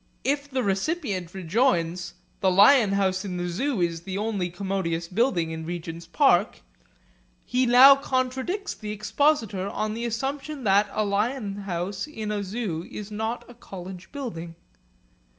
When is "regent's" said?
5.63-6.07